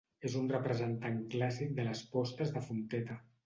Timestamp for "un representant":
0.37-1.21